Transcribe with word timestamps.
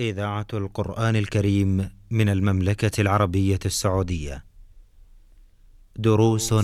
إذاعة 0.00 0.46
القرآن 0.54 1.16
الكريم 1.16 1.90
من 2.10 2.28
المملكة 2.28 3.00
العربية 3.00 3.58
السعودية. 3.66 4.44
دروس 5.96 6.54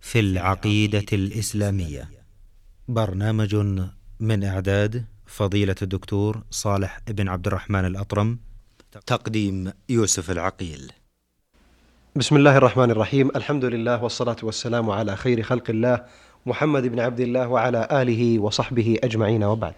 في 0.00 0.20
العقيدة 0.20 1.04
الإسلامية. 1.12 2.10
برنامج 2.88 3.56
من 4.20 4.44
إعداد 4.44 5.04
فضيلة 5.26 5.74
الدكتور 5.82 6.42
صالح 6.50 7.00
بن 7.08 7.28
عبد 7.28 7.46
الرحمن 7.46 7.84
الأطرم. 7.84 8.38
تقديم 9.06 9.72
يوسف 9.88 10.30
العقيل. 10.30 10.92
بسم 12.16 12.36
الله 12.36 12.56
الرحمن 12.56 12.90
الرحيم 12.90 13.28
الحمد 13.36 13.64
لله 13.64 14.02
والصلاة 14.02 14.36
والسلام 14.42 14.90
على 14.90 15.16
خير 15.16 15.42
خلق 15.42 15.70
الله 15.70 16.04
محمد 16.46 16.82
بن 16.82 17.00
عبد 17.00 17.20
الله 17.20 17.48
وعلى 17.48 17.88
آله 17.92 18.38
وصحبه 18.38 18.98
أجمعين 19.04 19.44
وبعد 19.44 19.74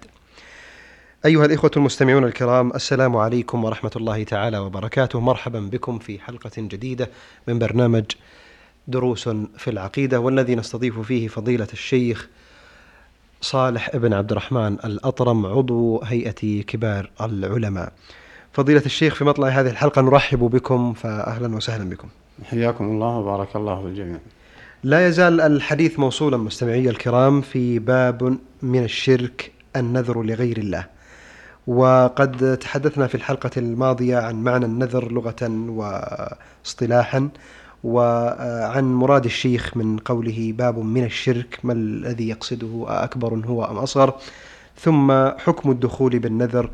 أيها 1.27 1.45
الإخوة 1.45 1.71
المستمعون 1.77 2.25
الكرام 2.25 2.71
السلام 2.71 3.17
عليكم 3.17 3.65
ورحمة 3.65 3.91
الله 3.97 4.23
تعالى 4.23 4.59
وبركاته. 4.59 5.21
مرحبا 5.21 5.61
بكم 5.61 5.99
في 5.99 6.19
حلقة 6.19 6.51
جديدة 6.59 7.11
من 7.49 7.59
برنامج 7.59 8.05
دروس 8.89 9.29
في 9.29 9.71
العقيدة 9.71 10.21
والذي 10.21 10.55
نستضيف 10.55 11.01
فيه 11.01 11.29
فضيلة 11.29 11.67
الشيخ 11.73 12.29
صالح 13.41 13.97
بن 13.97 14.13
عبد 14.13 14.31
الرحمن 14.31 14.73
الأطرم 14.73 15.47
عضو 15.47 16.03
هيئة 16.03 16.63
كبار 16.63 17.11
العلماء. 17.21 17.93
فضيلة 18.53 18.83
الشيخ 18.87 19.15
في 19.15 19.25
مطلع 19.25 19.49
هذه 19.49 19.71
الحلقة 19.71 20.03
نرحب 20.03 20.39
بكم 20.39 20.93
فأهلا 20.93 21.57
وسهلا 21.57 21.91
بكم. 21.91 22.09
حياكم 22.45 22.85
الله 22.85 23.19
وبارك 23.19 23.57
الله 23.57 23.83
في 23.83 23.87
الجميع. 23.87 24.19
لا 24.83 25.07
يزال 25.07 25.41
الحديث 25.41 25.99
موصولا 25.99 26.37
مستمعي 26.37 26.91
الكرام 26.91 27.41
في 27.41 27.79
باب 27.79 28.39
من 28.63 28.85
الشرك 28.85 29.53
النذر 29.77 30.23
لغير 30.23 30.59
الله. 30.59 30.96
وقد 31.67 32.59
تحدثنا 32.59 33.07
في 33.07 33.15
الحلقة 33.15 33.51
الماضية 33.57 34.17
عن 34.17 34.43
معنى 34.43 34.65
النذر 34.65 35.13
لغة 35.13 35.51
واصطلاحا 35.69 37.29
وعن 37.85 38.85
مراد 38.95 39.25
الشيخ 39.25 39.77
من 39.77 39.99
قوله 39.99 40.53
باب 40.57 40.79
من 40.79 41.05
الشرك 41.05 41.59
ما 41.65 41.73
الذي 41.73 42.29
يقصده 42.29 42.85
أكبر 42.89 43.35
هو 43.47 43.65
أم 43.65 43.77
أصغر؟ 43.77 44.15
ثم 44.77 45.13
حكم 45.29 45.71
الدخول 45.71 46.19
بالنذر 46.19 46.71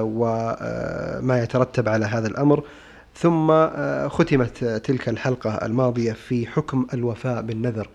وما 0.00 1.40
يترتب 1.42 1.88
على 1.88 2.06
هذا 2.06 2.28
الأمر. 2.28 2.62
ثم 3.14 3.66
ختمت 4.08 4.64
تلك 4.64 5.08
الحلقة 5.08 5.50
الماضية 5.50 6.12
في 6.12 6.46
حكم 6.46 6.86
الوفاء 6.94 7.42
بالنذر. 7.42 7.88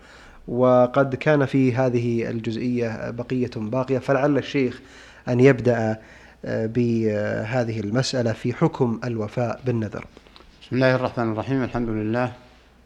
وقد 0.48 1.14
كان 1.14 1.46
في 1.46 1.74
هذه 1.74 2.30
الجزئية 2.30 3.10
بقية 3.10 3.50
باقية 3.56 3.98
فلعل 3.98 4.38
الشيخ 4.38 4.80
أن 5.28 5.40
يبدأ 5.40 5.98
بهذه 6.46 7.80
المسألة 7.80 8.32
في 8.32 8.52
حكم 8.52 9.00
الوفاء 9.04 9.60
بالنذر. 9.64 10.06
بسم 10.62 10.76
الله 10.76 10.94
الرحمن 10.94 11.32
الرحيم. 11.32 11.62
الحمد 11.62 11.88
لله 11.88 12.32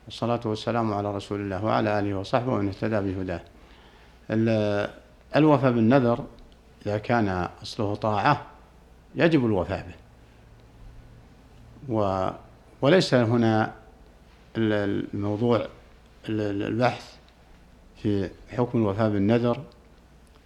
والصلاة 0.05 0.41
والسلام 0.45 0.95
على 0.95 1.17
رسول 1.17 1.41
الله 1.41 1.65
وعلى 1.65 1.99
آله 1.99 2.15
وصحبه 2.15 2.53
ومن 2.53 2.69
اهتدى 2.69 3.01
بهداه. 3.01 3.41
الوفاء 5.37 5.73
بالنذر 5.73 6.25
إذا 6.87 6.99
كان 6.99 7.49
أصله 7.63 7.95
طاعة 7.95 8.47
يجب 9.15 9.47
الوفاء 9.47 9.87
به. 9.89 9.95
وليس 12.83 13.15
هنا 13.15 13.73
الموضوع 14.57 15.67
البحث 16.29 17.15
في 18.03 18.31
حكم 18.51 18.79
الوفاء 18.79 19.11
بالنذر 19.11 19.61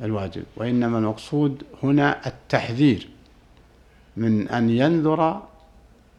الواجب 0.02 0.44
وإنما 0.56 0.98
المقصود 0.98 1.62
هنا 1.82 2.26
التحذير 2.26 3.08
من 4.16 4.48
أن 4.48 4.70
ينذر 4.70 5.42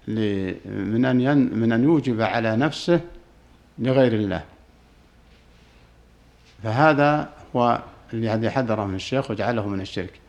من 0.08 1.06
أن 1.06 1.22
ين 1.22 1.38
من 1.38 1.72
أن 1.72 1.84
يوجب 1.84 2.22
على 2.22 2.56
نفسه 2.56 3.02
لغير 3.80 4.14
الله. 4.14 4.44
فهذا 6.64 7.30
هو 7.56 7.82
الذي 8.14 8.50
حذره 8.50 8.86
من 8.86 8.96
الشيخ 8.96 9.32
وجعله 9.32 9.68
من 9.68 9.82
الشرك. 9.82 10.20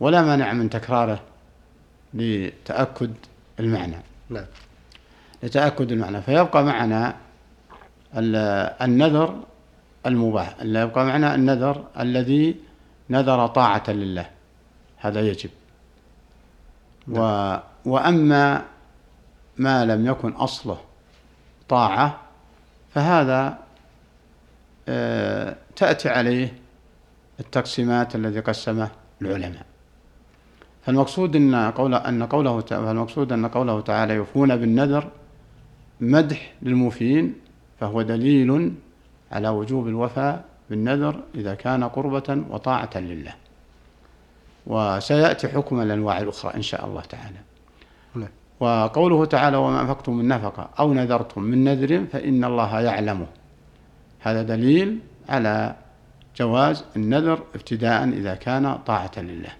ولا 0.00 0.22
مانع 0.22 0.52
من 0.52 0.70
تكراره 0.70 1.20
لتأكد 2.14 3.14
المعنى. 3.60 3.96
نعم. 4.30 4.44
لتأكد 5.42 5.92
المعنى. 5.92 6.22
فيبقى 6.22 6.64
معنا 6.64 7.16
النذر 8.82 9.42
المباح. 10.06 10.56
يبقى 10.62 11.06
معنا 11.06 11.34
النذر 11.34 11.84
الذي 12.00 12.56
نذر 13.10 13.46
طاعة 13.46 13.82
لله. 13.88 14.30
هذا 14.96 15.20
يجب. 15.20 15.50
نعم. 17.06 17.20
و 17.20 17.58
وأما 17.84 18.64
ما 19.56 19.84
لم 19.84 20.06
يكن 20.06 20.32
أصله 20.32 20.78
طاعة 21.68 22.20
فهذا 22.94 23.58
تأتي 25.76 26.08
عليه 26.08 26.54
التقسيمات 27.40 28.14
الذي 28.14 28.40
قسمه 28.40 28.90
العلماء. 29.22 29.66
فالمقصود 30.82 31.36
إن 31.36 31.54
قول 31.54 31.94
أن 31.94 32.22
قوله 32.22 32.60
فالمقصود 32.60 33.32
أن 33.32 33.46
قوله 33.46 33.80
تعالى 33.80 34.14
يوفون 34.14 34.56
بالنذر 34.56 35.10
مدح 36.00 36.54
للموفين 36.62 37.34
فهو 37.80 38.02
دليل 38.02 38.74
على 39.32 39.48
وجوب 39.48 39.88
الوفاء 39.88 40.44
بالنذر 40.70 41.20
إذا 41.34 41.54
كان 41.54 41.84
قربة 41.84 42.42
وطاعة 42.50 42.90
لله. 42.96 43.34
وسيأتي 44.66 45.48
حكم 45.48 45.80
الأنواع 45.80 46.18
الأخرى 46.18 46.54
إن 46.54 46.62
شاء 46.62 46.86
الله 46.86 47.00
تعالى. 47.00 47.38
نعم. 48.14 48.28
وقوله 48.60 49.24
تعالى 49.24 49.56
وما 49.56 49.80
أنفقتم 49.80 50.12
من 50.12 50.28
نفقة 50.28 50.70
أو 50.78 50.94
نذرتم 50.94 51.42
من 51.42 51.64
نذر 51.64 52.06
فإن 52.12 52.44
الله 52.44 52.80
يعلمه. 52.80 53.26
هذا 54.20 54.42
دليل 54.42 54.98
على 55.28 55.74
جواز 56.36 56.84
النذر 56.96 57.42
ابتداء 57.54 58.08
إذا 58.08 58.34
كان 58.34 58.78
طاعة 58.86 59.10
لله. 59.16 59.52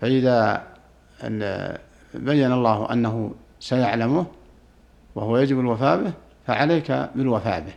فإذا 0.00 0.66
بين 2.14 2.52
الله 2.52 2.92
أنه 2.92 3.34
سيعلمه 3.60 4.26
وهو 5.14 5.38
يجب 5.38 5.60
الوفاء 5.60 6.04
به 6.04 6.12
فعليك 6.46 6.92
بالوفاء 7.14 7.60
به. 7.60 7.74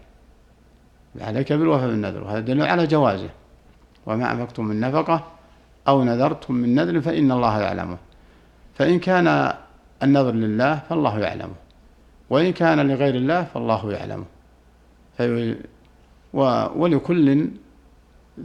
عليك 1.21 1.53
بالوفاء 1.53 1.87
بالنذر 1.87 2.23
وهذا 2.23 2.39
دليل 2.39 2.61
على 2.61 2.87
جوازه. 2.87 3.29
وما 4.05 4.31
أنفقتم 4.31 4.65
من 4.65 4.79
نفقة 4.79 5.23
أو 5.87 6.03
نذرتم 6.03 6.53
من 6.53 6.75
نذر 6.75 7.01
فإن 7.01 7.31
الله 7.31 7.61
يعلمه. 7.61 7.97
فإن 8.75 8.99
كان 8.99 9.53
النذر 10.03 10.31
لله 10.31 10.75
فالله 10.75 11.19
يعلمه. 11.19 11.55
وإن 12.29 12.53
كان 12.53 12.87
لغير 12.87 13.15
الله 13.15 13.43
فالله 13.43 13.91
يعلمه. 13.91 14.25
في 15.17 15.57
ولكل 16.75 17.49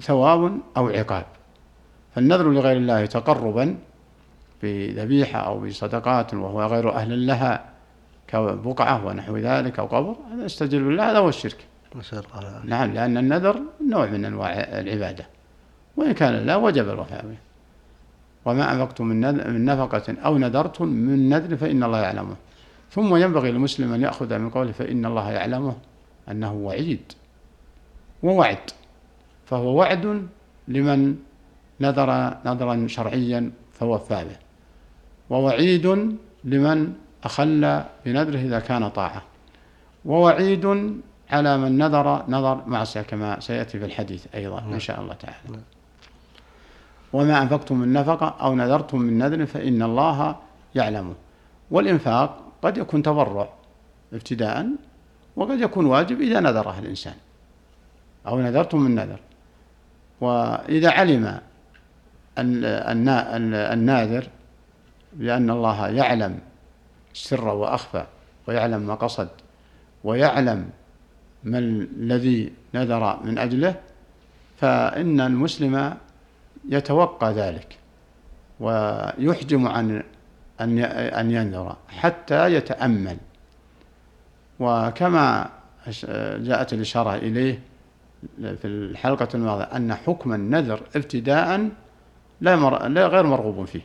ثواب 0.00 0.58
أو 0.76 0.88
عقاب. 0.88 1.26
فالنذر 2.14 2.50
لغير 2.50 2.76
الله 2.76 3.06
تقربا 3.06 3.76
بذبيحة 4.62 5.38
أو 5.38 5.60
بصدقات 5.60 6.34
وهو 6.34 6.62
غير 6.62 6.94
أهل 6.94 7.26
لها 7.26 7.64
كبقعة 8.28 9.06
ونحو 9.06 9.36
ذلك 9.36 9.78
أو 9.78 9.86
قبر 9.86 10.16
هذا 10.32 10.44
يستجل 10.44 10.84
بالله 10.84 11.10
هذا 11.10 11.18
هو 11.18 11.28
الشرك. 11.28 11.69
نعم 12.64 12.92
لأن 12.92 13.18
النذر 13.18 13.62
نوع 13.88 14.06
من 14.06 14.24
أنواع 14.24 14.52
العبادة. 14.52 15.26
وإن 15.96 16.12
كان 16.12 16.34
لا 16.34 16.56
وجب 16.56 16.88
الوفاء 16.88 17.26
به. 17.26 17.36
وما 18.44 18.72
أنفقتم 18.72 19.06
من 19.06 19.64
نفقة 19.64 20.14
أو 20.24 20.38
نذرتم 20.38 20.88
من 20.88 21.28
نذر 21.28 21.56
فإن 21.56 21.84
الله 21.84 21.98
يعلمه. 21.98 22.36
ثم 22.90 23.16
ينبغي 23.16 23.52
للمسلم 23.52 23.92
أن 23.92 24.02
يأخذ 24.02 24.38
من 24.38 24.50
قوله 24.50 24.72
فإن 24.72 25.06
الله 25.06 25.30
يعلمه 25.30 25.76
أنه 26.30 26.52
وعيد. 26.52 27.12
ووعد 28.22 28.70
فهو 29.46 29.74
وعد 29.78 30.26
لمن 30.68 31.16
نذر 31.80 32.36
نذرا 32.44 32.86
شرعيا 32.86 33.52
فوفى 33.72 34.24
به. 34.24 34.36
ووعيد 35.30 36.16
لمن 36.44 36.92
أخل 37.24 37.82
بنذره 38.06 38.38
إذا 38.38 38.58
كان 38.60 38.88
طاعة. 38.88 39.22
ووعيد 40.04 40.66
على 41.30 41.58
من 41.58 41.78
نذر 41.78 42.24
نذر 42.28 42.62
معصية 42.66 43.02
كما 43.02 43.40
سيأتي 43.40 43.78
في 43.78 43.84
الحديث 43.84 44.26
أيضا 44.34 44.58
إن 44.58 44.78
شاء 44.78 45.00
الله 45.00 45.14
تعالى. 45.14 45.60
وما 47.12 47.42
أنفقتم 47.42 47.76
من 47.76 47.92
نفقة 47.92 48.34
أو 48.40 48.54
نذرتم 48.54 48.98
من 48.98 49.18
نذر 49.18 49.46
فإن 49.46 49.82
الله 49.82 50.36
يعلمه 50.74 51.14
والإنفاق 51.70 52.38
قد 52.62 52.78
يكون 52.78 53.02
تبرع 53.02 53.48
ابتداء 54.12 54.66
وقد 55.36 55.60
يكون 55.60 55.86
واجب 55.86 56.20
إذا 56.20 56.40
نذره 56.40 56.78
الإنسان. 56.78 57.14
أو 58.26 58.40
نذرتم 58.40 58.80
من 58.80 58.94
نذر. 58.94 59.20
وإذا 60.20 60.90
علم 60.90 61.40
الناذر 62.38 64.28
بأن 65.12 65.50
الله 65.50 65.88
يعلم 65.88 66.38
السر 67.14 67.48
وأخفى 67.48 68.06
ويعلم 68.48 68.80
ما 68.80 68.94
قصد 68.94 69.28
ويعلم 70.04 70.70
ما 71.44 71.58
الذي 71.58 72.52
نذر 72.74 73.20
من 73.24 73.38
أجله 73.38 73.74
فإن 74.56 75.20
المسلم 75.20 75.94
يتوقى 76.68 77.32
ذلك 77.32 77.78
ويحجم 78.60 79.68
عن 79.68 80.02
أن 80.60 81.30
ينذر 81.30 81.76
حتى 81.88 82.54
يتأمل. 82.54 83.16
وكما 84.60 85.50
جاءت 86.38 86.72
الإشارة 86.72 87.14
إليه 87.14 87.60
في 88.38 88.64
الحلقة 88.64 89.28
الماضية 89.34 89.64
أن 89.64 89.94
حكم 89.94 90.32
النذر 90.32 90.82
ابتداء 90.96 91.68
لا, 92.40 92.56
مر... 92.56 92.88
لا 92.88 93.06
غير 93.06 93.26
مرغوب 93.26 93.64
فيه. 93.64 93.80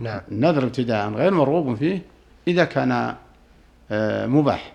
نعم. 0.00 0.20
النذر 0.32 0.64
ابتداء 0.64 1.10
غير 1.10 1.34
مرغوب 1.34 1.74
فيه 1.74 2.02
إذا 2.48 2.64
كان 2.64 3.14
آه، 3.90 4.26
مباح. 4.26 4.72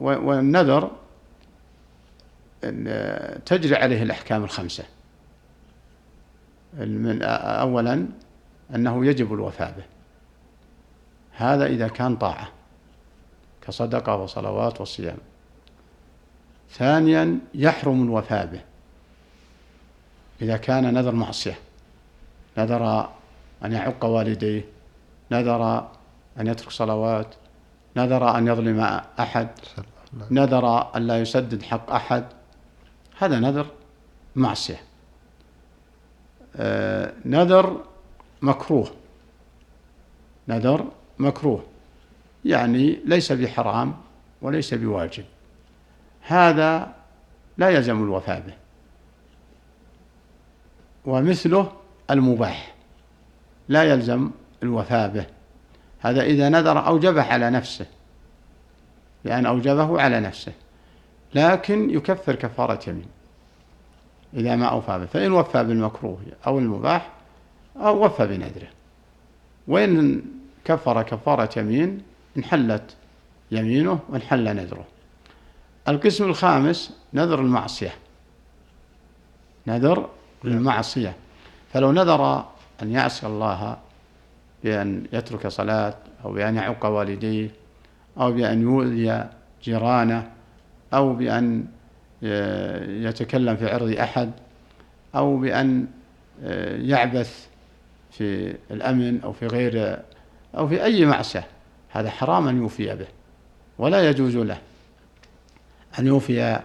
والنذر 0.00 0.90
تجري 3.46 3.76
عليه 3.76 4.02
الأحكام 4.02 4.44
الخمسة. 4.44 4.84
من 6.78 7.22
أولا 7.22 8.06
أنه 8.74 9.06
يجب 9.06 9.34
الوفاء 9.34 9.74
به. 9.76 9.84
هذا 11.32 11.66
إذا 11.66 11.88
كان 11.88 12.16
طاعة 12.16 12.48
كصدقة 13.66 14.16
وصلوات 14.16 14.80
وصيام 14.80 15.18
ثانيا 16.70 17.38
يحرم 17.54 18.02
الوفاء 18.02 18.46
به. 18.46 18.60
إذا 20.42 20.56
كان 20.56 20.94
نذر 20.94 21.12
معصية 21.12 21.58
نذر 22.58 23.10
أن 23.64 23.72
يعق 23.72 24.04
والديه 24.04 24.64
نذر 25.30 25.88
أن 26.40 26.46
يترك 26.46 26.70
صلوات 26.70 27.34
نذر 27.96 28.38
أن 28.38 28.46
يظلم 28.46 28.80
أحد 29.20 29.48
نذر 30.30 30.96
أن 30.96 31.06
لا 31.06 31.20
يسدد 31.20 31.62
حق 31.62 31.90
أحد. 31.90 32.24
هذا 33.18 33.40
نذر 33.40 33.66
معصية. 34.36 34.80
آه، 36.56 37.12
نذر 37.24 37.84
مكروه. 38.42 38.90
نذر 40.48 40.92
مكروه. 41.18 41.64
يعني 42.44 43.00
ليس 43.04 43.32
بحرام 43.32 43.96
وليس 44.42 44.74
بواجب. 44.74 45.24
هذا 46.22 46.94
لا 47.58 47.68
يلزم 47.70 48.02
الوفاء 48.02 48.40
به. 48.40 48.54
ومثله 51.04 51.72
المباح. 52.10 52.74
لا 53.68 53.82
يلزم 53.82 54.30
الوفاء 54.62 55.08
به. 55.08 55.26
هذا 56.00 56.22
إذا 56.22 56.48
نذر 56.48 56.86
أوجبه 56.86 57.22
على 57.22 57.50
نفسه 57.50 57.86
لأن 59.24 59.46
أوجبه 59.46 60.00
على 60.02 60.20
نفسه 60.20 60.52
لكن 61.34 61.90
يكفر 61.90 62.34
كفارة 62.34 62.90
يمين 62.90 63.06
إذا 64.34 64.56
ما 64.56 64.66
أوفى 64.66 64.98
به. 64.98 65.06
فإن 65.06 65.32
وفى 65.32 65.64
بالمكروه 65.64 66.20
أو 66.46 66.58
المباح 66.58 67.10
أو 67.76 68.04
وفى 68.04 68.26
بنذره. 68.26 68.68
وإن 69.68 70.22
كفر 70.64 71.02
كفارة 71.02 71.58
يمين 71.58 72.02
انحلت 72.36 72.96
يمينه 73.50 73.98
وانحل 74.08 74.56
نذره. 74.56 74.84
القسم 75.88 76.24
الخامس 76.24 76.96
نذر 77.14 77.40
المعصية. 77.40 77.94
نذر 79.66 80.08
المعصية. 80.44 81.16
فلو 81.72 81.92
نذر 81.92 82.46
أن 82.82 82.92
يعصي 82.92 83.26
الله 83.26 83.76
بأن 84.64 85.06
يترك 85.12 85.46
صلاة 85.46 85.94
أو 86.24 86.32
بأن 86.32 86.56
يعق 86.56 86.86
والديه 86.86 87.50
أو 88.18 88.32
بأن 88.32 88.62
يؤذي 88.62 89.28
جيرانه 89.62 90.30
أو 90.94 91.14
بأن 91.14 91.64
يتكلم 93.02 93.56
في 93.56 93.70
عرض 93.70 93.96
أحد 93.96 94.30
أو 95.14 95.36
بأن 95.36 95.86
يعبث 96.76 97.48
في 98.10 98.56
الأمن 98.70 99.20
أو 99.20 99.32
في 99.32 99.46
غير 99.46 99.98
أو 100.56 100.68
في 100.68 100.84
أي 100.84 101.06
معصية. 101.06 101.46
هذا 101.90 102.10
حرام 102.10 102.48
أن 102.48 102.56
يوفي 102.56 102.94
به 102.94 103.06
ولا 103.78 104.08
يجوز 104.08 104.36
له 104.36 104.58
أن 105.98 106.06
يوفي 106.06 106.60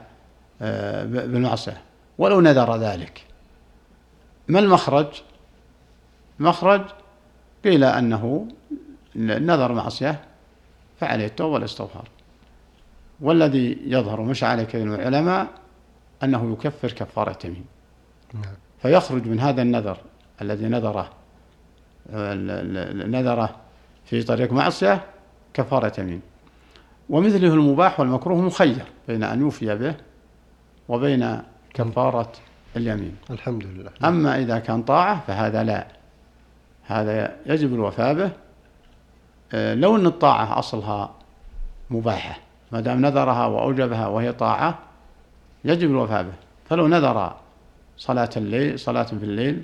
آه، 0.62 1.06
بالمعصية. 1.06 1.82
ولو 2.18 2.42
نذر 2.42 2.78
ذلك. 2.78 3.24
ما 4.48 4.60
المخرج؟ 4.60 5.08
مخرج 6.40 6.82
قيل 7.64 7.84
أنه 7.84 8.48
نذر 9.16 9.74
معصية 9.74 10.22
فعليه 11.00 11.26
التوبة 11.26 11.54
والاستغفار. 11.54 12.08
والذي 13.22 13.78
يظهر 13.86 14.22
مش 14.22 14.44
عليه 14.44 14.64
كثير 14.64 14.86
من 14.86 14.94
العلماء 14.94 15.48
أنه 16.24 16.54
يكفر 16.54 16.92
كفارة 16.92 17.38
يمين 17.46 17.66
نعم. 18.34 18.44
فيخرج 18.82 19.28
من 19.28 19.40
هذا 19.40 19.62
النذر 19.62 19.98
الذي 20.42 20.66
نذره 20.66 21.10
نذره 23.08 23.56
في 24.06 24.24
طريق 24.24 24.54
معصية 24.54 25.04
كفارة 25.54 26.00
يمين 26.00 26.22
ومثله 27.10 27.54
المباح 27.54 28.00
والمكروه 28.00 28.42
مخير 28.42 28.86
بين 29.08 29.24
أن 29.24 29.42
يوفي 29.42 29.76
به 29.76 29.96
وبين 30.90 31.42
كفارة 31.74 32.32
اليمين. 32.76 33.16
الحمد 33.30 33.64
لله. 33.64 33.92
أما 34.04 34.40
إذا 34.40 34.60
كان 34.60 34.84
طاعة 34.84 35.24
فهذا 35.28 35.64
لا. 35.64 35.88
هذا 36.86 37.36
يجب 37.46 37.74
الوفاء 37.74 38.14
به. 38.14 38.32
آه، 39.54 39.74
لو 39.74 39.96
أن 39.96 40.06
الطاعة 40.06 40.60
أصلها 40.60 41.12
مباحة 41.90 42.40
ما 42.72 42.80
دام 42.80 43.06
نذرها 43.06 43.46
وأوجبها 43.46 44.08
وهي 44.08 44.34
طاعة 44.34 44.80
يجب 45.66 45.90
الوفاء 45.90 46.24
به. 46.24 46.34
فلو 46.70 46.88
نذر 46.88 47.36
صلاة 47.98 48.30
الليل 48.38 48.80
صلاة 48.80 49.04
في 49.04 49.14
الليل 49.14 49.64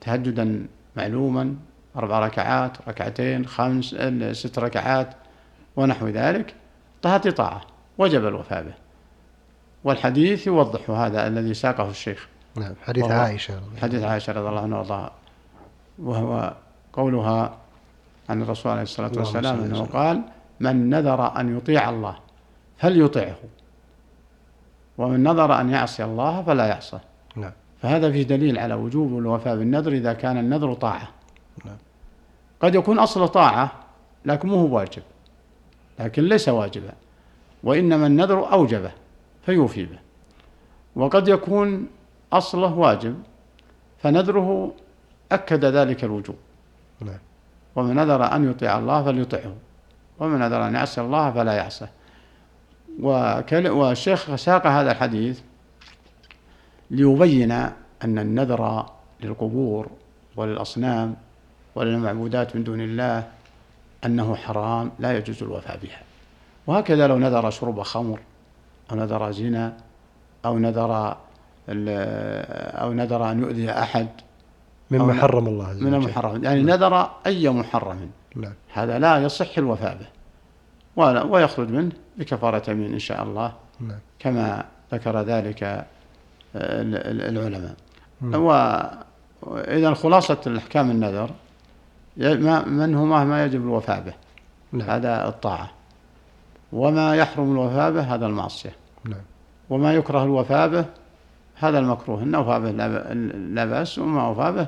تهجدا 0.00 0.66
معلوما 0.96 1.54
أربع 1.96 2.18
ركعات 2.18 2.88
ركعتين 2.88 3.46
خمس 3.46 3.96
ست 4.32 4.58
ركعات 4.58 5.14
ونحو 5.76 6.08
ذلك 6.08 6.54
هذه 7.06 7.30
طاعة 7.30 7.60
وجب 7.98 8.26
الوفاء 8.26 8.62
به. 8.62 8.74
والحديث 9.84 10.46
يوضح 10.46 10.90
هذا 10.90 11.26
الذي 11.26 11.54
ساقه 11.54 11.90
الشيخ. 11.90 12.28
نعم 12.56 12.74
حديث 12.82 13.04
عائشة 13.04 13.60
حديث 13.82 14.02
عائشة 14.02 14.32
رضي 14.32 14.48
الله 14.48 14.60
عنها 14.60 14.78
وأرضاها. 14.78 15.12
وهو 15.98 16.54
قولها 16.92 17.56
عن 18.28 18.42
الرسول 18.42 18.72
عليه 18.72 18.82
الصلاة 18.82 19.12
والسلام 19.16 19.60
أنه 19.60 19.84
قال 19.84 20.22
من 20.60 20.90
نذر 20.90 21.40
أن 21.40 21.56
يطيع 21.56 21.90
الله 21.90 22.16
فليطعه 22.78 23.36
ومن 24.98 25.22
نذر 25.22 25.60
أن 25.60 25.70
يعصي 25.70 26.04
الله 26.04 26.42
فلا 26.42 26.66
يعصه. 26.66 27.00
نعم. 27.36 27.52
فهذا 27.82 28.12
فيه 28.12 28.22
دليل 28.22 28.58
على 28.58 28.74
وجوب 28.74 29.18
الوفاء 29.18 29.56
بالنذر 29.56 29.92
إذا 29.92 30.12
كان 30.12 30.38
النذر 30.38 30.74
طاعة. 30.74 31.08
نعم. 31.64 31.76
قد 32.60 32.74
يكون 32.74 32.98
أصل 32.98 33.28
طاعة 33.28 33.72
لكن 34.24 34.48
مو 34.48 34.56
هو 34.56 34.76
واجب 34.76 35.02
لكن 35.98 36.22
ليس 36.22 36.48
واجبا 36.48 36.92
وإنما 37.64 38.06
النذر 38.06 38.52
أوجبه 38.52 38.90
فيوفي 39.46 39.84
به. 39.84 39.98
وقد 40.96 41.28
يكون 41.28 41.86
أصله 42.32 42.78
واجب 42.78 43.22
فنذره 43.98 44.72
أكد 45.34 45.64
ذلك 45.64 46.04
الوجوب. 46.04 46.36
نعم. 47.00 47.18
ومن 47.76 47.96
نذر 47.96 48.24
أن 48.36 48.50
يطيع 48.50 48.78
الله 48.78 49.04
فليطعه. 49.04 49.54
ومن 50.18 50.38
نذر 50.38 50.66
أن 50.66 50.74
يعصي 50.74 51.00
الله 51.00 51.30
فلا 51.30 51.52
يعصه. 51.52 51.88
والشيخ 53.00 54.34
ساق 54.34 54.66
هذا 54.66 54.92
الحديث 54.92 55.40
ليبين 56.90 57.52
أن 58.04 58.18
النذر 58.18 58.86
للقبور 59.20 59.90
وللأصنام 60.36 61.16
وللمعبودات 61.74 62.56
من 62.56 62.64
دون 62.64 62.80
الله 62.80 63.28
أنه 64.04 64.34
حرام 64.34 64.92
لا 64.98 65.18
يجوز 65.18 65.42
الوفاء 65.42 65.78
بها. 65.82 66.00
وهكذا 66.66 67.06
لو 67.06 67.18
نذر 67.18 67.50
شرب 67.50 67.82
خمر 67.82 68.20
أو 68.90 68.96
نذر 68.96 69.30
زنا 69.30 69.76
أو 70.44 70.58
نذر 70.58 71.16
أو 71.68 72.92
نذر 72.92 73.30
أن 73.30 73.40
يؤذي 73.40 73.70
أحد 73.70 74.08
مما 74.92 75.14
حرم 75.14 75.46
الله 75.46 75.66
عز 75.66 75.76
وجل 75.76 75.86
من 75.86 75.94
المحرم 75.94 76.44
يعني 76.44 76.62
نعم. 76.62 76.76
نذر 76.76 77.10
أي 77.26 77.48
محرم 77.48 78.10
نعم. 78.36 78.52
هذا 78.72 78.98
لا 78.98 79.18
يصح 79.18 79.58
الوفاء 79.58 79.98
به 80.00 80.06
ويخرج 81.24 81.70
منه 81.70 81.92
بكفارة 82.16 82.70
يمين 82.70 82.92
إن 82.92 82.98
شاء 82.98 83.22
الله 83.22 83.52
نعم. 83.80 83.98
كما 84.18 84.64
ذكر 84.92 85.20
ذلك 85.20 85.86
العلماء 86.54 87.74
نعم. 88.20 88.42
وإذا 89.42 89.94
خلاصة 89.94 90.40
الأحكام 90.46 90.90
النذر 90.90 91.30
من 92.66 92.94
هما 92.94 93.24
ما 93.24 93.44
يجب 93.44 93.60
الوفاء 93.60 94.00
به 94.00 94.14
نعم. 94.72 94.90
هذا 94.90 95.28
الطاعة 95.28 95.70
وما 96.72 97.16
يحرم 97.16 97.52
الوفاء 97.52 97.92
به 97.92 98.14
هذا 98.14 98.26
المعصية 98.26 98.72
نعم. 99.04 99.20
وما 99.70 99.94
يكره 99.94 100.24
الوفاء 100.24 100.68
به 100.68 100.84
هذا 101.54 101.78
المكروه 101.78 102.22
إن 102.22 102.34
أوفى 102.34 102.60
به 102.60 102.70
لا 103.54 103.64
بأس 103.64 103.98
وما 103.98 104.26
أوفى 104.26 104.52
به 104.52 104.66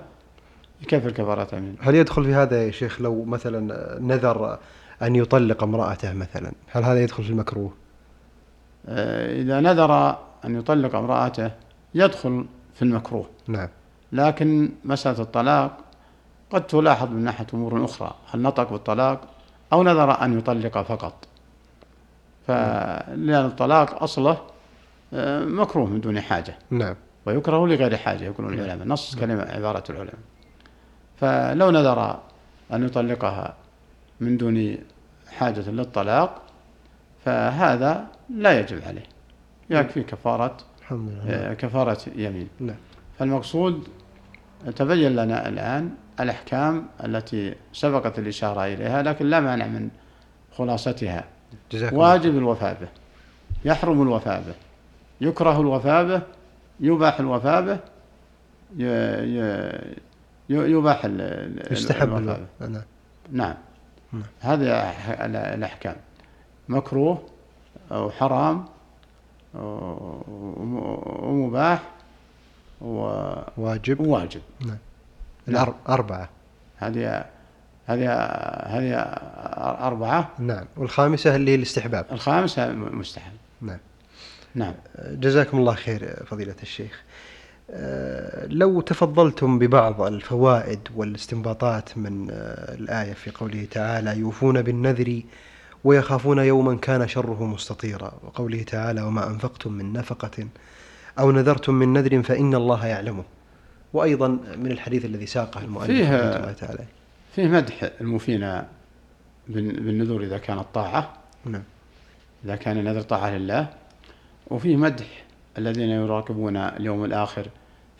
يكفر 0.82 1.10
كفارة 1.10 1.54
يمين 1.54 1.76
هل 1.80 1.94
يدخل 1.94 2.24
في 2.24 2.34
هذا 2.34 2.66
يا 2.66 2.70
شيخ 2.70 3.00
لو 3.00 3.24
مثلا 3.24 3.98
نذر 4.00 4.58
أن 5.02 5.16
يطلق 5.16 5.62
امرأته 5.62 6.12
مثلا؟ 6.12 6.52
هل 6.72 6.84
هذا 6.84 7.02
يدخل 7.02 7.24
في 7.24 7.30
المكروه؟ 7.30 7.72
آه، 8.88 9.42
إذا 9.42 9.60
نذر 9.60 10.18
أن 10.44 10.58
يطلق 10.58 10.94
امرأته 10.94 11.50
يدخل 11.94 12.46
في 12.74 12.82
المكروه. 12.82 13.26
نعم. 13.48 13.68
لكن 14.12 14.70
مسألة 14.84 15.20
الطلاق 15.20 15.76
قد 16.50 16.66
تلاحظ 16.66 17.10
من 17.10 17.24
ناحية 17.24 17.46
أمور 17.54 17.84
أخرى. 17.84 18.14
هل 18.30 18.42
نطق 18.42 18.70
بالطلاق 18.72 19.20
أو 19.72 19.82
نذر 19.82 20.24
أن 20.24 20.38
يطلق 20.38 20.82
فقط؟ 20.82 21.14
فلأن 22.46 23.46
الطلاق 23.46 24.02
أصله 24.02 24.38
آه، 25.14 25.44
مكروه 25.44 25.86
من 25.86 26.00
دون 26.00 26.20
حاجة. 26.20 26.58
نعم. 26.70 26.94
ويكره 27.26 27.66
لغير 27.66 27.96
حاجة 27.96 28.24
يقولون 28.24 28.54
العلماء. 28.54 28.88
نص 28.88 29.16
كلمة 29.16 29.42
عبارة 29.42 29.84
العلماء. 29.90 30.14
فلو 31.16 31.70
نذر 31.70 32.20
أن 32.72 32.84
يطلقها 32.84 33.54
من 34.20 34.36
دون 34.36 34.78
حاجة 35.28 35.70
للطلاق 35.70 36.42
فهذا 37.24 38.06
لا 38.30 38.60
يجب 38.60 38.82
عليه. 38.86 39.06
يكفي 39.70 40.02
كفارة 40.02 40.56
الحمد 40.80 41.08
لله. 41.08 41.34
آه، 41.34 41.54
كفارة 41.54 41.98
يمين. 42.16 42.48
نعم. 42.60 42.76
فالمقصود 43.18 43.88
تبين 44.76 45.16
لنا 45.16 45.48
الآن 45.48 45.90
الأحكام 46.20 46.86
التي 47.04 47.54
سبقت 47.72 48.18
الإشارة 48.18 48.64
إليها 48.64 49.02
لكن 49.02 49.26
لا 49.26 49.40
مانع 49.40 49.66
من 49.66 49.88
خلاصتها. 50.52 51.24
واجب 51.92 52.38
الوفاء 52.38 52.76
به 52.80 52.88
يحرم 53.64 54.02
الوفاء 54.02 54.42
به 54.46 54.54
يكره 55.28 55.60
الوفاء 55.60 56.04
به 56.04 56.22
يباح 56.80 57.20
الوفاء 57.20 57.62
به 57.62 57.78
يباح 60.48 61.04
يستحب 61.70 62.08
نعم. 62.60 62.84
نعم. 63.32 63.54
هذه 64.40 64.92
أح- 64.92 65.20
ال- 65.20 65.36
الأحكام. 65.36 65.96
مكروه 66.68 67.26
أو 67.92 68.10
حرام 68.10 68.64
وم- 69.54 71.02
ومباح 71.24 71.82
و- 72.80 73.40
واجب. 73.56 74.00
وواجب. 74.00 74.40
نعم. 74.66 74.76
نعم. 75.46 75.66
الأر- 75.66 75.90
أربعة. 75.90 76.28
هذه 76.76 77.24
هذه 77.86 78.12
هذه 78.66 78.94
أربعة. 79.86 80.30
نعم. 80.38 80.64
والخامسة 80.76 81.36
اللي 81.36 81.50
هي 81.50 81.54
الاستحباب. 81.54 82.06
الخامسة 82.12 82.72
مستحب. 82.72 83.32
نعم. 83.60 83.78
نعم. 84.54 84.74
جزاكم 84.98 85.58
الله 85.58 85.74
خير 85.74 86.24
فضيلة 86.26 86.54
الشيخ. 86.62 87.02
لو 88.46 88.80
تفضلتم 88.80 89.58
ببعض 89.58 90.00
الفوائد 90.02 90.80
والاستنباطات 90.96 91.98
من 91.98 92.30
آه، 92.30 92.74
الآية 92.74 93.12
في 93.12 93.30
قوله 93.30 93.66
تعالى 93.70 94.18
يوفون 94.18 94.62
بالنذر 94.62 95.22
ويخافون 95.84 96.38
يوما 96.38 96.74
كان 96.76 97.08
شره 97.08 97.44
مستطيرا 97.46 98.12
وقوله 98.22 98.62
تعالى 98.62 99.02
وما 99.02 99.26
أنفقتم 99.26 99.72
من 99.72 99.92
نفقة 99.92 100.46
أو 101.18 101.32
نذرتم 101.32 101.74
من 101.74 101.92
نذر 101.92 102.22
فإن 102.22 102.54
الله 102.54 102.86
يعلمه 102.86 103.24
وأيضا 103.92 104.28
من 104.56 104.70
الحديث 104.72 105.04
الذي 105.04 105.26
ساقه 105.26 105.60
المؤلف 105.60 105.86
فيه- 105.90 106.36
الله 106.36 106.52
تعالى. 106.52 106.84
فيه 107.34 107.46
مدح 107.48 107.90
الموفين 108.00 108.40
بال- 109.48 109.80
بالنذور 109.80 110.22
إذا 110.22 110.38
كانت 110.38 110.64
طاعة. 110.74 111.12
نعم. 111.44 111.62
إذا 112.44 112.56
كان 112.56 112.78
النذر 112.78 113.00
طاعة 113.02 113.30
لله. 113.30 113.68
وفيه 114.50 114.76
مدح 114.76 115.23
الذين 115.58 115.88
يراقبون 115.88 116.56
اليوم 116.56 117.04
الآخر 117.04 117.46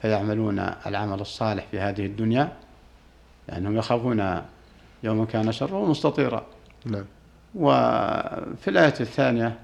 فيعملون 0.02 0.58
العمل 0.86 1.20
الصالح 1.20 1.66
في 1.70 1.80
هذه 1.80 2.06
الدنيا 2.06 2.52
لأنهم 3.48 3.76
يخافون 3.76 4.42
يوما 5.02 5.24
كان 5.24 5.52
شره 5.52 5.90
مستطيرا 5.90 6.46
نعم. 6.86 7.04
وفي 7.54 8.68
الآية 8.68 8.94
الثانية 9.00 9.58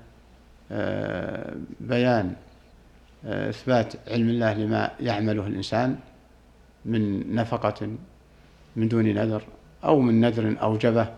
آه، 0.73 1.55
بيان 1.81 2.33
آه، 3.25 3.51
إثبات 3.51 3.95
علم 4.09 4.29
الله 4.29 4.55
لما 4.55 4.91
يعمله 5.01 5.47
الإنسان 5.47 5.97
من 6.85 7.35
نفقة 7.35 7.89
من 8.77 8.89
دون 8.89 9.05
نذر 9.05 9.43
أو 9.85 10.01
من 10.01 10.21
نذر 10.21 10.57
أوجبه 10.63 11.09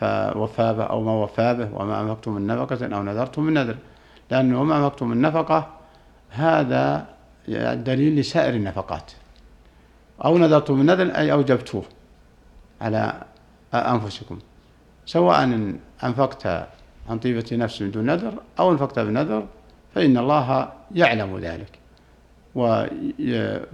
فوفى 0.00 0.72
به 0.72 0.82
أو 0.82 1.00
ما 1.00 1.12
وفى 1.12 1.54
به 1.54 1.74
وما 1.74 2.00
أنفقتم 2.00 2.32
من 2.32 2.46
نفقة 2.46 2.96
أو 2.96 3.02
نذرتم 3.02 3.42
من 3.42 3.54
نذر. 3.54 3.76
لأنه 4.30 4.64
ما 4.64 4.76
أنفقتم 4.76 5.08
من 5.08 5.20
نفقة 5.20 5.81
هذا 6.32 7.06
دليل 7.74 8.20
لسائر 8.20 8.54
النفقات. 8.54 9.12
أو 10.24 10.38
نذرتم 10.38 10.78
من 10.78 10.86
نذر 10.86 11.16
أي 11.16 11.32
أوجبتوه 11.32 11.84
على 12.80 13.22
أنفسكم. 13.74 14.38
سواء 15.06 15.44
أنفقت 16.04 16.46
عن 17.08 17.18
طيبة 17.18 17.44
نفس 17.52 17.82
من 17.82 17.90
دون 17.90 18.06
نذر 18.06 18.34
أو 18.58 18.72
أنفقت 18.72 18.98
بنذر 18.98 19.46
فإن 19.94 20.18
الله 20.18 20.72
يعلم 20.94 21.38
ذلك. 21.38 21.78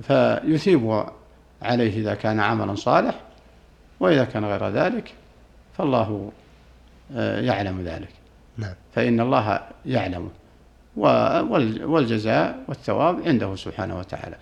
فيثيب 0.03 1.05
عليه 1.63 2.01
إذا 2.01 2.15
كان 2.15 2.41
عملا 2.41 2.75
صالح 2.75 3.21
وإذا 4.01 4.25
كان 4.25 4.45
غير 4.45 4.69
ذلك 4.69 5.15
فالله 5.79 6.33
آه، 7.17 7.41
يعلم 7.41 7.83
ذلك. 7.83 8.09
نعم. 8.59 8.75
فإن 8.95 9.21
الله 9.21 9.61
يعلمه 9.87 10.31
والجزاء 10.99 12.65
والثواب 12.69 13.21
عنده 13.27 13.57
سبحانه 13.57 13.99
وتعالى. 13.99 14.37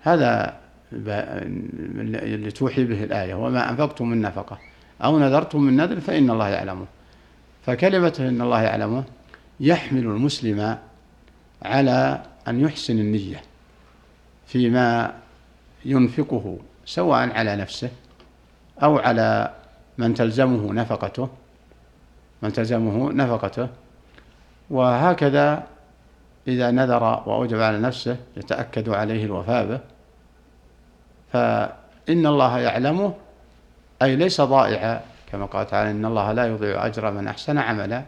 هذا 0.00 0.56
اللي 0.92 2.50
توحي 2.50 2.84
به 2.84 3.04
الآية 3.04 3.34
وما 3.34 3.70
أنفقتم 3.70 4.08
من 4.08 4.20
نفقة 4.20 4.58
أو 5.04 5.18
نذرتم 5.18 5.60
من 5.60 5.76
نذر 5.76 6.00
فإن 6.00 6.30
الله 6.30 6.48
يعلمه 6.48 6.86
فكلمة 7.66 8.14
إن 8.20 8.40
الله 8.40 8.62
يعلمه 8.62 9.04
يحمل 9.60 10.00
المسلم 10.00 10.78
على 11.62 12.22
أن 12.48 12.60
يحسن 12.60 12.98
النية 12.98 13.42
فيما 14.46 15.14
ينفقه 15.84 16.58
سواء 16.84 17.30
على 17.32 17.56
نفسه 17.56 17.90
أو 18.82 18.98
على 18.98 19.50
من 19.98 20.14
تلزمه 20.14 20.72
نفقته 20.72 21.28
من 22.42 22.52
تلزمه 22.52 23.12
نفقته. 23.12 23.68
وهكذا 24.70 25.66
إذا 26.48 26.70
نذر 26.70 27.02
وأوجب 27.02 27.60
على 27.60 27.78
نفسه 27.78 28.16
يتأكد 28.36 28.88
عليه 28.88 29.24
الوفاء 29.24 29.66
به. 29.66 29.80
فإن 31.32 32.26
الله 32.26 32.58
يعلمه 32.58 33.14
أي 34.02 34.16
ليس 34.16 34.40
ضائعا 34.40 35.00
كما 35.32 35.46
قال 35.46 35.66
تعالى 35.66 35.90
إن 35.90 36.04
الله 36.04 36.32
لا 36.32 36.46
يضيع 36.46 36.86
أجر 36.86 37.10
من 37.10 37.28
أحسن 37.28 37.58
عملا 37.58 38.02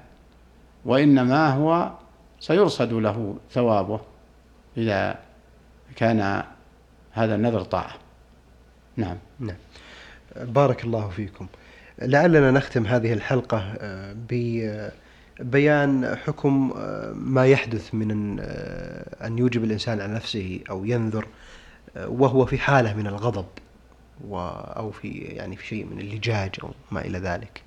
وإنما 0.85 1.49
هو 1.51 1.91
سيرصد 2.41 2.93
له 2.93 3.37
ثوابه 3.51 4.01
إذا 4.77 5.19
كان 5.97 6.43
هذا 7.13 7.35
النذر 7.35 7.61
طاعة. 7.61 7.95
نعم. 8.97 9.17
نعم. 9.41 9.57
بارك 10.37 10.85
الله 10.85 11.09
فيكم. 11.09 11.47
لعلنا 12.03 12.51
نختم 12.51 12.87
هذه 12.87 13.13
الحلقة 13.13 13.75
آه، 13.79 14.13
ببيان 15.41 16.17
حكم 16.27 16.73
آه، 16.77 17.13
ما 17.13 17.47
يحدث 17.47 17.95
من 17.95 18.37
آه، 18.41 19.27
أن 19.27 19.39
يوجب 19.39 19.65
الإنسان 19.65 20.01
على 20.01 20.15
نفسه 20.15 20.61
أو 20.71 20.85
ينذر 20.85 21.27
آه، 21.97 22.09
وهو 22.09 22.47
في 22.47 22.59
حالة 22.59 22.95
من 22.95 23.07
الغضب 23.07 23.47
و- 24.29 24.39
أو 24.77 24.91
في 24.91 25.09
يعني 25.09 25.57
في 25.57 25.67
شيء 25.67 25.85
من 25.87 25.99
اللجاج 26.01 26.51
أو 26.63 26.69
ما 26.91 27.01
إلى 27.01 27.19
ذلك. 27.19 27.63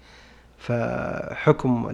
فحكم 0.58 1.88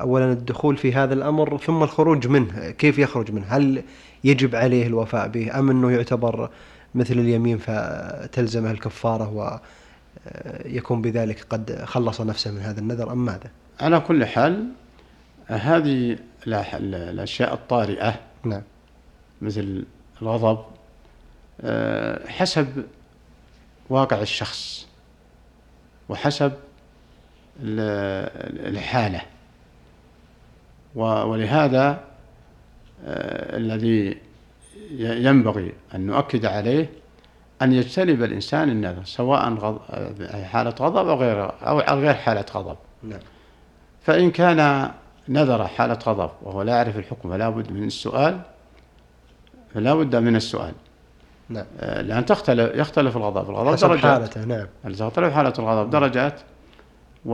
أولا 0.00 0.32
الدخول 0.32 0.76
في 0.76 0.92
هذا 0.94 1.14
الأمر 1.14 1.58
ثم 1.58 1.82
الخروج 1.82 2.26
منه. 2.28 2.70
كيف 2.70 2.98
يخرج 2.98 3.32
منه؟ 3.32 3.46
هل 3.48 3.82
يجب 4.24 4.54
عليه 4.54 4.86
الوفاء 4.86 5.28
به 5.28 5.58
أم 5.58 5.70
أنه 5.70 5.90
يعتبر 5.90 6.50
مثل 6.94 7.14
اليمين 7.14 7.58
فتلزمه 7.58 8.70
الكفارة 8.70 9.60
ويكون 10.26 11.02
بذلك 11.02 11.44
قد 11.50 11.82
خلص 11.84 12.20
نفسه 12.20 12.50
من 12.50 12.60
هذا 12.60 12.80
النذر 12.80 13.12
أم 13.12 13.24
ماذا؟ 13.24 13.50
على 13.80 14.00
كل 14.00 14.26
حال 14.26 14.68
هذه 15.46 16.18
الأشياء 16.46 17.54
الطارئة. 17.54 18.20
نعم. 18.44 18.62
مثل 19.42 19.84
الغضب 20.22 20.64
آه، 21.60 22.28
حسب 22.28 22.84
واقع 23.90 24.22
الشخص 24.22 24.86
وحسب 26.08 26.52
ال- 27.62 28.68
الحالة. 28.76 29.20
ولهذا 30.94 32.04
آه، 33.04 33.56
الذي 33.56 34.18
ينبغي 35.00 35.72
أن 35.94 36.06
نؤكد 36.06 36.46
عليه 36.46 36.90
أن 37.62 37.72
يجتنب 37.72 38.22
الإنسان 38.22 38.68
النذر 38.70 39.04
سواء 39.04 39.54
غض- 39.54 40.22
حالة 40.44 40.74
غضب 40.80 41.08
أو 41.08 41.16
غير 41.20 41.50
أو 41.62 41.98
غير 41.98 42.14
حالة 42.14 42.44
غضب. 42.54 42.76
نعم. 43.02 43.20
فإن 44.02 44.30
كان 44.30 44.90
نذر 45.28 45.66
حالة 45.66 45.98
غضب 46.06 46.30
وهو 46.42 46.62
لا 46.62 46.76
يعرف 46.76 46.96
الحكم 46.96 47.30
فلا 47.30 47.48
بد 47.48 47.72
من 47.72 47.84
السؤال 47.84 48.40
فلا 49.74 49.94
بد 49.94 50.16
من 50.16 50.36
السؤال. 50.36 50.72
نعم. 51.48 51.64
آه، 51.80 52.02
لأن 52.02 52.26
تختلف 52.26 52.74
يختلف 52.74 53.16
الغضب. 53.16 53.50
الغضب 53.50 53.72
حسب 53.72 53.88
درجات. 53.88 54.04
حالته 54.04 54.44
نعم. 54.44 54.92
تختلف 54.92 55.34
حالة 55.34 55.52
الغضب 55.58 55.90
درجات. 55.90 56.40
و... 57.26 57.32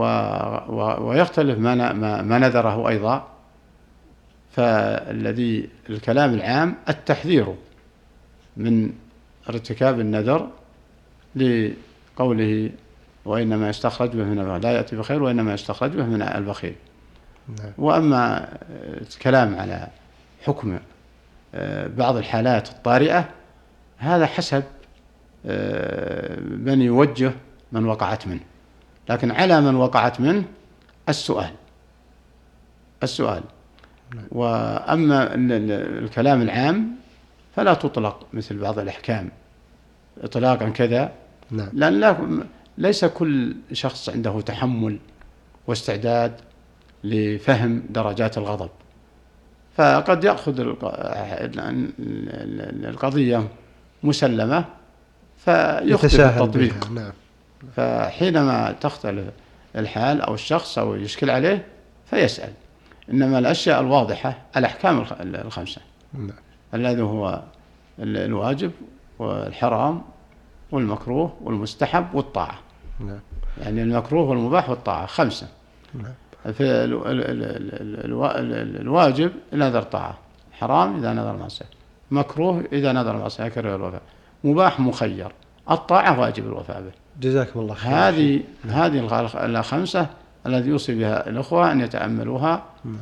و... 0.69 1.07
ويختلف 1.07 1.59
ما, 1.59 1.75
ن... 1.75 1.91
ما... 1.91 2.21
ما 2.21 2.39
نذره 2.39 2.89
أيضا. 2.89 3.27
فالذي 4.51 5.69
الكلام 5.89 6.33
العام 6.33 6.75
التحذير 6.89 7.55
من 8.57 8.91
ارتكاب 9.49 9.99
النذر 9.99 10.49
لقوله 11.35 12.69
وإنما 13.25 13.69
يستخرج 13.69 14.09
به 14.09 14.23
من 14.23 14.39
البخيل. 14.39 14.61
لا 14.61 14.71
يأتي 14.71 14.95
بخير 14.95 15.23
وإنما 15.23 15.53
يستخرج 15.53 15.91
به 15.91 16.05
من 16.05 16.21
البخيل. 16.21 16.75
نعم. 17.59 17.71
وأما 17.77 18.47
الكلام 19.01 19.55
على 19.55 19.87
حكم 20.45 20.79
آه، 21.55 21.87
بعض 21.87 22.15
الحالات 22.15 22.69
الطارئة 22.69 23.29
هذا 23.97 24.25
حسب 24.25 24.63
آه، 25.45 26.39
من 26.39 26.81
يوجه 26.81 27.31
من 27.71 27.85
وقعت 27.85 28.27
منه. 28.27 28.43
لكن 29.09 29.31
على 29.31 29.61
من 29.61 29.75
وقعت 29.75 30.19
منه 30.19 30.43
السؤال. 31.09 31.51
السؤال. 33.03 33.43
نعم. 34.15 34.25
وأما 34.31 35.29
الكلام 35.35 36.41
العام 36.41 36.95
فلا 37.55 37.73
تطلق 37.73 38.27
مثل 38.33 38.57
بعض 38.57 38.79
الأحكام. 38.79 39.31
إطلاقا 40.21 40.69
كذا. 40.69 41.11
نعم. 41.51 41.69
لأن 41.73 41.99
لا 41.99 42.17
ليس 42.77 43.05
كل 43.05 43.55
شخص 43.73 44.09
عنده 44.09 44.41
تحمل 44.41 44.99
واستعداد 45.67 46.33
لفهم 47.03 47.83
درجات 47.89 48.37
الغضب. 48.37 48.69
فقد 49.75 50.23
يأخذ 50.23 50.59
القضية 52.85 53.47
مسلمة 54.03 54.65
فيخطئ 55.37 56.25
التطبيق 56.25 56.91
نعم. 56.91 57.11
فحينما 57.75 58.75
تختلف 58.81 59.33
الحال 59.75 60.21
أو 60.21 60.33
الشخص 60.33 60.77
أو 60.77 60.95
يشكل 60.95 61.29
عليه 61.29 61.65
فيسأل. 62.05 62.53
إنما 63.09 63.39
الأشياء 63.39 63.81
الواضحة 63.81 64.37
الأحكام 64.57 65.05
الخمسة. 65.21 65.81
نعم. 66.13 66.44
الذي 66.73 67.01
هو 67.01 67.41
الواجب 67.99 68.71
والحرام 69.19 70.01
والمكروه 70.71 71.33
والمستحب 71.41 72.15
والطاعة. 72.15 72.59
نعم. 72.99 73.19
يعني 73.61 73.83
المكروه 73.83 74.29
والمباح 74.29 74.69
والطاعة 74.69 75.05
خمسة. 75.05 75.47
نعم. 75.93 76.13
في 76.53 76.63
الواجب 78.81 79.31
نذر 79.53 79.81
طاعة 79.81 80.17
حرام 80.53 80.97
إذا 80.97 81.13
نذر 81.13 81.37
معصية 81.37 81.65
مكروه 82.11 82.63
إذا 82.71 82.91
نذر 82.91 83.17
معصية 83.17 83.43
يكره 83.43 83.75
الوفاء. 83.75 84.01
مباح 84.43 84.79
مخير 84.79 85.31
الطاعة 85.71 86.19
واجب 86.19 86.47
الوفاء 86.47 86.81
به. 86.81 86.91
جزاكم 87.21 87.59
الله 87.59 87.73
خير 87.73 87.93
هذه 87.93 88.41
هذه 88.69 89.25
الخمسة 89.45 90.07
الذي 90.45 90.69
يوصي 90.69 90.95
بها 90.95 91.29
الأخوة 91.29 91.71
أن 91.71 91.81
يتأملوها. 91.81 92.63
نعم. 92.85 92.95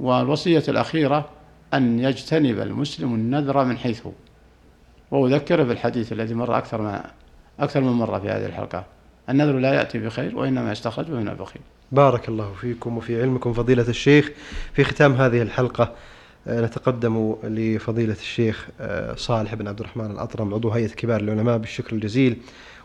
والوصية 0.00 0.64
الأخيرة 0.68 1.28
أن 1.74 1.98
يجتنب 1.98 2.58
المسلم 2.58 3.14
النذر 3.14 3.64
من 3.64 3.78
حيث 3.78 4.06
هو. 4.06 4.12
وأذكره 5.10 5.62
بالحديث 5.62 6.12
الذي 6.12 6.34
مر 6.34 6.58
أكثر 6.58 6.82
ما 6.82 7.10
أكثر 7.60 7.80
من 7.80 7.92
مرة 7.92 8.18
في 8.18 8.28
هذه 8.28 8.46
الحلقة. 8.46 8.84
النذر 9.28 9.58
لا 9.58 9.74
يأتي 9.74 9.98
بخير 9.98 10.36
وإنما 10.36 10.72
يستخرج 10.72 11.10
من 11.10 11.28
البخيل. 11.28 11.62
بارك 11.92 12.28
الله 12.28 12.52
فيكم 12.60 12.96
وفي 12.96 13.22
علمكم 13.22 13.52
فضيلة 13.52 13.88
الشيخ. 13.88 14.30
في 14.72 14.84
ختام 14.84 15.12
هذه 15.12 15.42
الحلقة 15.42 15.92
آه، 16.46 16.60
نتقدم 16.60 17.36
لفضيلة 17.44 18.12
الشيخ 18.12 18.68
آه، 18.80 19.14
صالح 19.14 19.54
بن 19.54 19.68
عبد 19.68 19.80
الرحمن 19.80 20.10
الأطرم 20.10 20.54
عضو 20.54 20.70
هيئة 20.70 20.88
كبار 20.88 21.20
العلماء 21.20 21.58
بالشكر 21.58 21.92
الجزيل. 21.92 22.36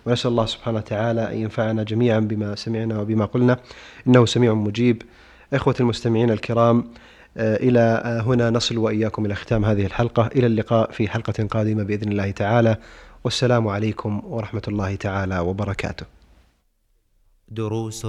ونسأل 0.05 0.31
الله 0.31 0.45
سبحانه 0.45 0.77
وتعالى 0.77 1.31
أن 1.31 1.37
ينفعنا 1.37 1.83
جميعا 1.83 2.19
بما 2.19 2.55
سمعنا 2.55 2.99
وبما 2.99 3.25
قلنا. 3.25 3.59
إنه 4.07 4.25
سميع 4.25 4.53
مجيب. 4.53 5.01
إخوة 5.53 5.75
المستمعين 5.79 6.31
الكرام 6.31 6.87
إلى 7.37 8.21
هنا 8.25 8.49
نصل 8.49 8.77
وإياكم 8.77 9.25
إلى 9.25 9.35
ختام 9.35 9.65
هذه 9.65 9.85
الحلقة. 9.85 10.27
إلى 10.27 10.47
اللقاء 10.47 10.91
في 10.91 11.07
حلقة 11.07 11.47
قادمة 11.47 11.83
بإذن 11.83 12.11
الله 12.11 12.31
تعالى. 12.31 12.77
والسلام 13.23 13.67
عليكم 13.67 14.21
ورحمة 14.23 14.61
الله 14.67 14.95
تعالى 14.95 15.39
وبركاته. 15.39 16.05
دروس 17.47 18.07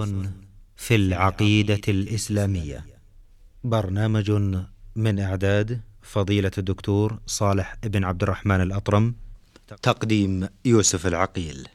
في 0.76 0.95
العقيدة 0.95 1.80
الإسلامية. 1.89 2.86
برنامج 3.65 4.30
من 4.97 5.19
إعداد 5.21 5.80
فضيلة 6.02 6.50
الدكتور 6.58 7.19
صالح 7.26 7.76
بن 7.82 8.04
عبد 8.04 8.23
الرحمن 8.23 8.60
الأطرم. 8.60 9.15
تقديم 9.82 10.49
يوسف 10.65 11.06
العقيل. 11.06 11.69